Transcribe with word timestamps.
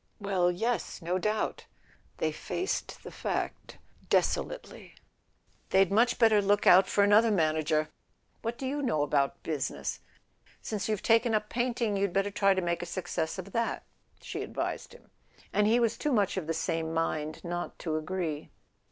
"Well, 0.19 0.49
yes, 0.49 0.99
no 1.03 1.19
doubt" 1.19 1.65
They 2.17 2.31
faced 2.31 3.03
the 3.03 3.11
fact 3.11 3.77
deso¬ 4.09 4.43
lately. 4.49 4.95
"They'd 5.69 5.91
much 5.91 6.17
better 6.17 6.41
look 6.41 6.65
out 6.65 6.87
for 6.87 7.03
another 7.03 7.29
manager. 7.29 7.87
What 8.41 8.57
do 8.57 8.65
you 8.65 8.81
know 8.81 9.03
about 9.03 9.43
business? 9.43 9.99
Since 10.59 10.89
you've 10.89 11.03
taken 11.03 11.35
up 11.35 11.49
painting 11.49 11.97
you'd 11.97 12.13
better 12.13 12.31
try 12.31 12.55
to 12.55 12.61
make 12.63 12.81
a 12.81 12.87
success 12.87 13.37
of 13.37 13.51
that," 13.51 13.83
she 14.19 14.41
advised 14.41 14.91
him; 14.93 15.11
and 15.53 15.67
he 15.67 15.79
was 15.79 15.99
too 15.99 16.11
much 16.11 16.35
of 16.35 16.47
the 16.47 16.53
same 16.55 16.95
mind 16.95 17.43
not 17.43 17.77
to 17.77 17.95
agree. 17.95 18.49